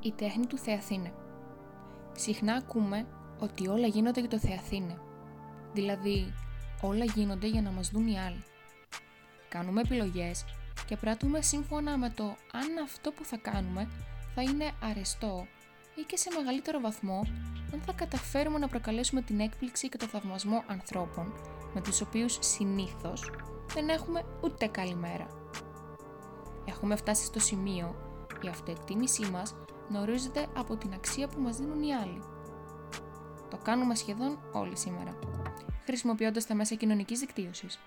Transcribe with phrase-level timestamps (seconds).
[0.00, 1.12] Η τέχνη του Θεαθήνε.
[2.12, 3.06] Συχνά ακούμε
[3.38, 4.98] ότι όλα γίνονται για το Θεαθήνε.
[5.72, 6.32] Δηλαδή,
[6.82, 8.44] όλα γίνονται για να μας δουν οι άλλοι.
[9.48, 10.44] Κάνουμε επιλογές
[10.86, 13.88] και πράττουμε σύμφωνα με το αν αυτό που θα κάνουμε
[14.34, 15.46] θα είναι αρεστό
[15.94, 17.20] ή και σε μεγαλύτερο βαθμό
[17.72, 21.32] αν θα καταφέρουμε να προκαλέσουμε την έκπληξη και το θαυμασμό ανθρώπων
[21.74, 23.30] με τους οποίους συνήθως
[23.74, 25.26] δεν έχουμε ούτε καλή μέρα.
[26.64, 27.94] Έχουμε φτάσει στο σημείο
[28.42, 29.54] η αυτοεκτίμησή μας
[29.88, 32.22] να ορίζεται από την αξία που μας δίνουν οι άλλοι.
[33.50, 35.18] Το κάνουμε σχεδόν όλοι σήμερα,
[35.84, 37.78] χρησιμοποιώντας τα μέσα κοινωνικής δικτύωσης.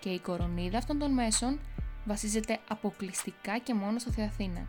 [0.00, 1.60] Και η κορονίδα αυτών των μέσων
[2.04, 4.66] βασίζεται αποκλειστικά και μόνο στο Θεαθήνα,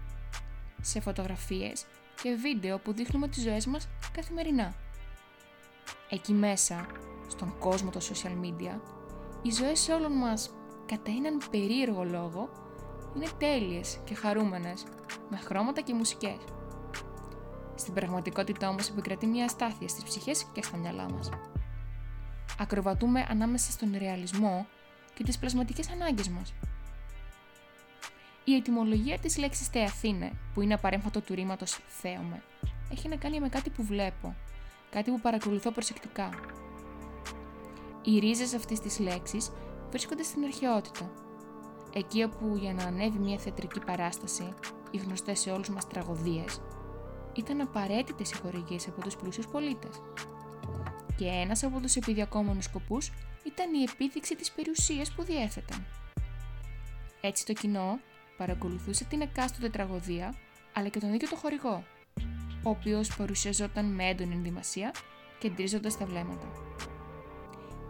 [0.82, 1.86] σε φωτογραφίες
[2.22, 4.74] και βίντεο που δείχνουμε τις ζωές μας καθημερινά.
[6.10, 6.86] Εκεί μέσα,
[7.28, 8.80] στον κόσμο των social media,
[9.42, 10.50] οι ζωές όλων μας,
[10.86, 12.50] κατά έναν περίεργο λόγο,
[13.16, 14.84] είναι τέλειες και χαρούμενες,
[15.30, 16.38] με χρώματα και μουσικές.
[17.76, 21.30] Στην πραγματικότητα όμως επικρατεί μια αστάθεια στις ψυχές και στα μυαλά μας.
[22.60, 24.66] Ακροβατούμε ανάμεσα στον ρεαλισμό
[25.14, 26.54] και τις πλασματικές ανάγκες μας.
[28.44, 32.44] Η ετυμολογία της λέξης θεαθήνε, που είναι απαρέμφατο του ρήματος θέομαι,
[32.92, 34.36] έχει να κάνει με κάτι που βλέπω,
[34.90, 36.30] κάτι που παρακολουθώ προσεκτικά.
[38.04, 39.52] Οι ρίζες αυτής της λέξης
[39.90, 41.12] βρίσκονται στην αρχαιότητα,
[41.94, 44.54] εκεί όπου για να ανέβει μια θεατρική παράσταση,
[44.92, 46.62] οι γνωστές σε όλους μας τραγωδίες,
[47.34, 50.02] ήταν απαραίτητες οι χορηγίες από τους πλούσιους πολίτες.
[51.16, 53.12] Και ένας από τους επιδιακόμενους σκοπούς
[53.46, 55.86] ήταν η επίδειξη της περιουσίας που διέθεταν.
[57.22, 58.00] Έτσι το κοινό
[58.38, 60.36] παρακολουθούσε την εκάστοτε τραγωδία,
[60.74, 61.84] αλλά και τον ίδιο το χορηγό,
[62.64, 64.94] ο οποίος παρουσιαζόταν με έντονη ενδυμασία,
[65.40, 66.52] κεντρίζοντας τα βλέμματα.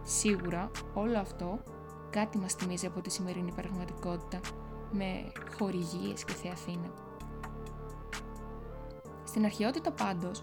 [0.02, 1.62] Σίγουρα όλο αυτό
[2.10, 4.40] κάτι μας θυμίζει από τη σημερινή πραγματικότητα
[4.92, 6.92] με χορηγίες και θεαθήνα.
[9.24, 10.42] Στην αρχαιότητα πάντως,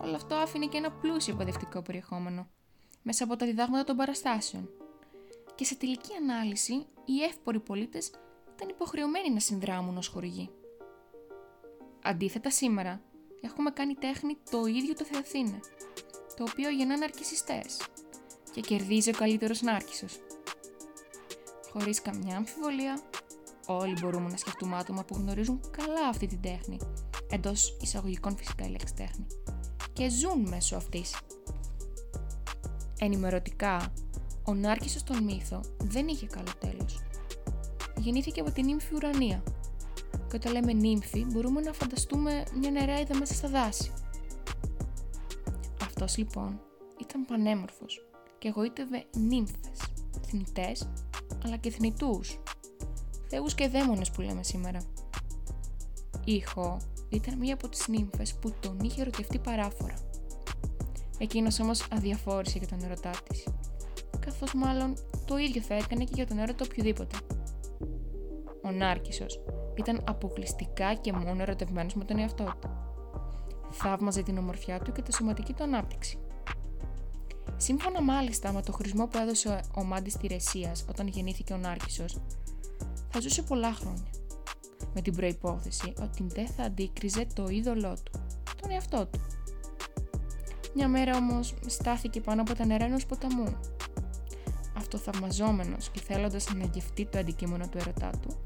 [0.00, 2.46] όλο αυτό άφηνε και ένα πλούσιο παιδευτικό περιεχόμενο,
[3.02, 4.70] μέσα από τα διδάγματα των παραστάσεων.
[5.54, 6.72] Και σε τελική ανάλυση,
[7.04, 8.10] οι εύποροι πολίτες
[8.54, 10.50] ήταν υποχρεωμένοι να συνδράμουν ως χορηγοί.
[12.02, 13.00] Αντίθετα σήμερα,
[13.40, 15.60] έχουμε κάνει τέχνη το ίδιο το Θεαθήνε,
[16.36, 17.80] το οποίο γεννά ναρκισιστές
[18.52, 20.20] και κερδίζει ο καλύτερος νάρκισσος.
[21.78, 23.00] Χωρίς καμιά αμφιβολία,
[23.66, 26.78] όλοι μπορούμε να σκεφτούμε άτομα που γνωρίζουν καλά αυτή την τέχνη,
[27.30, 29.26] εντός εισαγωγικών φυσικά η λέξη τέχνη,
[29.92, 31.16] και ζουν μέσω αυτής.
[32.98, 33.92] Ενημερωτικά,
[34.44, 37.02] ο Νάρκισσος στον μύθο δεν είχε καλό τέλος.
[37.96, 39.42] Γεννήθηκε από την νύμφη Ουρανία.
[40.28, 43.92] Και όταν λέμε νύμφη, μπορούμε να φανταστούμε μια νεράιδα μέσα στα δάση.
[45.82, 46.60] Αυτός λοιπόν
[47.00, 48.06] ήταν πανέμορφος
[48.38, 49.78] και εγωίτευε νύμφες,
[50.26, 50.88] θνητές
[51.44, 52.38] αλλά και θνητούς,
[53.28, 54.78] θεούς και δαίμονες που λέμε σήμερα.
[56.24, 56.76] Ήχο
[57.08, 59.94] ήταν μία από τις νύμφες που τον είχε ερωτευτεί παράφορα.
[61.18, 63.46] Εκείνος όμως αδιαφόρησε για τον ερωτά της,
[64.20, 64.94] καθώς μάλλον
[65.24, 67.16] το ίδιο θα έκανε και για τον έρωτα οποιοδήποτε.
[68.64, 69.40] Ο Νάρκισσος
[69.74, 72.70] ήταν αποκλειστικά και μόνο ερωτευμένος με τον εαυτό του.
[73.70, 76.18] Θαύμαζε την ομορφιά του και τη σωματική του ανάπτυξη.
[77.56, 82.18] Σύμφωνα μάλιστα με το χρησμό που έδωσε ο Μάντης Τηρεσίας όταν γεννήθηκε ο Νάρκισσος,
[83.10, 84.10] θα ζούσε πολλά χρόνια,
[84.94, 88.20] με την προϋπόθεση ότι δεν θα αντίκριζε το είδωλό του,
[88.60, 89.20] τον εαυτό του.
[90.74, 93.56] Μια μέρα όμως στάθηκε πάνω από τα νερά ενός ποταμού.
[94.76, 98.36] Αυτοθαυμαζόμενος και θέλοντας να γευτεί το αντικείμενο του ερωτά του,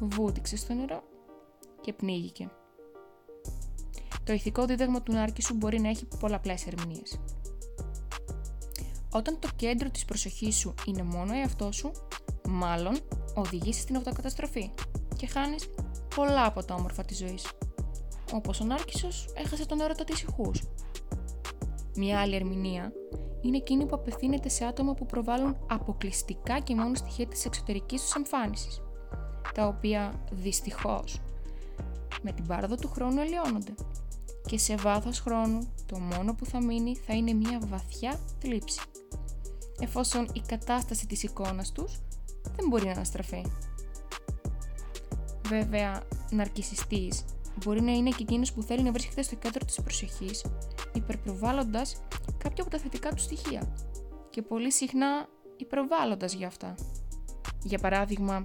[0.00, 1.02] βούτυξε στο νερό
[1.80, 2.50] και πνίγηκε.
[4.24, 7.20] Το ηθικό δίδαγμα του Νάρκησου μπορεί να έχει πολλαπλές ερμηνείες.
[9.14, 11.92] Όταν το κέντρο της προσοχής σου είναι μόνο εαυτός σου,
[12.48, 12.98] μάλλον
[13.34, 14.70] οδηγήσει στην αυτοκαταστροφή
[15.16, 15.68] και χάνεις
[16.14, 17.46] πολλά από τα όμορφα της ζωής.
[18.32, 20.62] Όπως ο Νάρκισσος έχασε τον έρωτα της ηχούς.
[21.96, 22.92] Μια άλλη ερμηνεία
[23.40, 28.14] είναι εκείνη που απευθύνεται σε άτομα που προβάλλουν αποκλειστικά και μόνο στοιχεία της εξωτερικής τους
[28.14, 28.82] εμφάνισης,
[29.54, 31.20] τα οποία δυστυχώς
[32.22, 33.74] με την πάροδο του χρόνου ελαιώνονται
[34.46, 38.80] και σε βάθος χρόνου το μόνο που θα μείνει θα είναι μια βαθιά θλίψη
[39.82, 42.00] εφόσον η κατάσταση της εικόνας τους
[42.56, 43.42] δεν μπορεί να αναστραφεί.
[45.48, 47.24] Βέβαια, ναρκισιστής
[47.64, 50.44] μπορεί να είναι και εκείνος που θέλει να βρίσκεται στο κέντρο της προσοχής,
[50.92, 52.02] υπερπροβάλλοντας
[52.38, 53.74] κάποια από τα θετικά του στοιχεία
[54.30, 56.74] και πολύ συχνά υπερβάλλοντας για αυτά.
[57.62, 58.42] Για παράδειγμα,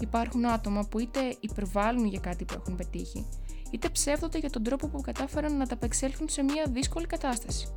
[0.00, 3.26] υπάρχουν άτομα που είτε υπερβάλλουν για κάτι που έχουν πετύχει,
[3.70, 7.68] είτε ψεύδονται για τον τρόπο που κατάφεραν να τα απεξέλθουν σε μια δύσκολη κατάσταση.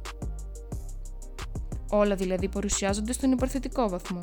[1.90, 4.20] Όλα δηλαδή παρουσιάζονται στον υποθετικό βαθμό.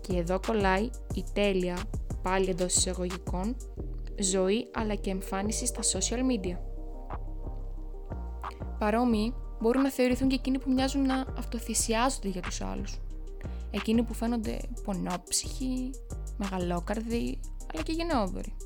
[0.00, 1.78] Και εδώ κολλάει η τέλεια,
[2.22, 3.56] πάλι εντός εισαγωγικών,
[4.18, 6.56] ζωή αλλά και εμφάνιση στα social media.
[8.78, 12.98] Παρόμοιοι μπορούν να θεωρηθούν και εκείνοι που μοιάζουν να αυτοθυσιάζονται για τους άλλους.
[13.70, 15.90] Εκείνοι που φαίνονται πονόψυχοι,
[16.36, 17.40] μεγαλόκαρδοι,
[17.72, 18.56] αλλά και γενναιόδοροι.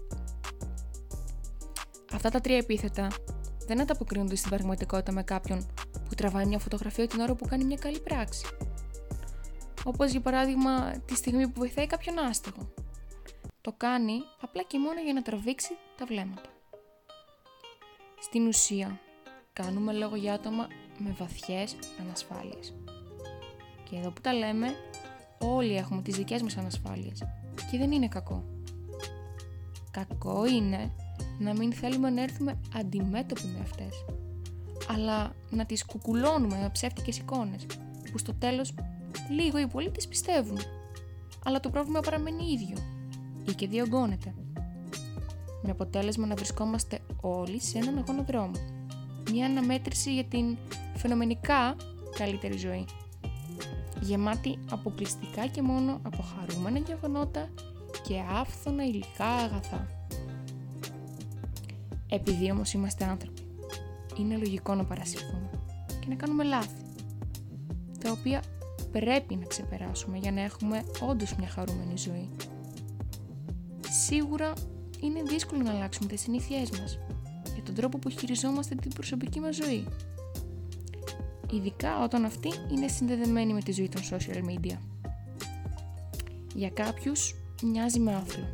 [2.12, 3.08] Αυτά τα τρία επίθετα
[3.66, 5.66] δεν ανταποκρίνονται στην πραγματικότητα με κάποιον
[6.08, 8.46] που τραβάει μια φωτογραφία την ώρα που κάνει μια καλή πράξη.
[9.84, 12.72] Όπως για παράδειγμα τη στιγμή που βοηθάει κάποιον άστεγο.
[13.60, 16.48] Το κάνει απλά και μόνο για να τραβήξει τα βλέμματα.
[18.20, 19.00] Στην ουσία,
[19.52, 20.66] κάνουμε λόγο για άτομα
[20.98, 22.74] με βαθιές ανασφάλειες.
[23.90, 24.74] Και εδώ που τα λέμε,
[25.38, 27.22] όλοι έχουμε τις δικές μας ανασφάλειες
[27.70, 28.44] και δεν είναι κακό.
[29.90, 30.92] Κακό είναι
[31.38, 34.04] να μην θέλουμε να έρθουμε αντιμέτωποι με αυτές,
[34.88, 37.66] αλλά να τις κουκουλώνουμε με ψεύτικες εικόνες,
[38.12, 38.74] που στο τέλος
[39.30, 40.58] λίγο οι πολύ τις πιστεύουν,
[41.44, 42.76] αλλά το πρόβλημα παραμένει ίδιο
[43.48, 44.34] ή και διωγγώνεται.
[45.62, 48.54] Με αποτέλεσμα να βρισκόμαστε όλοι σε έναν αγώνα δρόμο.
[49.30, 50.56] Μια αναμέτρηση για την
[50.96, 51.76] φαινομενικά
[52.16, 52.84] καλύτερη ζωή.
[54.00, 57.48] Γεμάτη αποκλειστικά και μόνο από χαρούμενα γεγονότα
[58.08, 59.97] και άφθονα υλικά αγαθά.
[62.08, 63.42] Επειδή όμως είμαστε άνθρωποι,
[64.18, 65.50] είναι λογικό να παρασυρθούμε
[66.00, 66.82] και να κάνουμε λάθη,
[67.98, 68.42] τα οποία
[68.92, 72.28] πρέπει να ξεπεράσουμε για να έχουμε όντως μια χαρούμενη ζωή.
[74.06, 74.52] Σίγουρα
[75.00, 76.98] είναι δύσκολο να αλλάξουμε τις συνήθειές μας
[77.54, 79.86] για τον τρόπο που χειριζόμαστε την προσωπική μας ζωή.
[81.52, 84.76] Ειδικά όταν αυτή είναι συνδεδεμένη με τη ζωή των social media.
[86.54, 88.44] Για κάποιους μοιάζει με άθλο.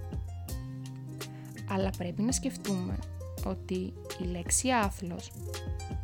[1.69, 2.99] Αλλά πρέπει να σκεφτούμε
[3.45, 3.93] ότι
[4.23, 5.31] η λέξη άθλος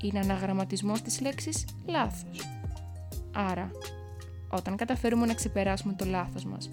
[0.03, 2.41] είναι αναγραμματισμός της λέξης λάθος.
[3.33, 3.71] Άρα,
[4.49, 6.71] όταν καταφέρουμε να ξεπεράσουμε το λάθος μας,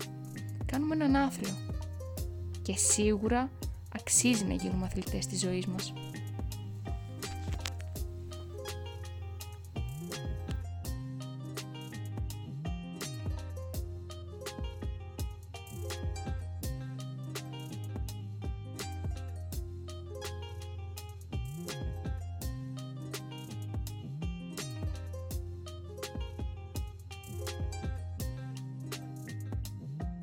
[0.66, 1.50] κάνουμε έναν άθλο.
[2.62, 3.50] Και σίγουρα
[3.96, 5.94] αξίζει να γίνουμε αθλητές της ζωής μας.